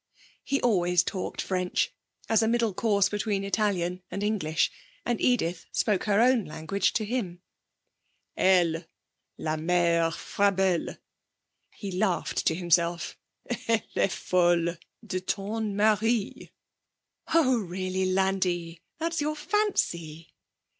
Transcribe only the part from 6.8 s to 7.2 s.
to